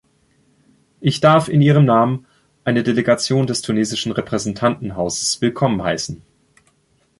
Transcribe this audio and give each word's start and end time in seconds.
Ich 0.99 1.19
darf 1.19 1.47
in 1.47 1.61
Ihrem 1.61 1.85
Namen 1.85 2.25
eine 2.63 2.81
Delegation 2.81 3.45
des 3.45 3.61
tunesischen 3.61 4.11
Repräsentantenhauses 4.11 5.39
willkommen 5.41 5.83
heißen. 5.83 6.23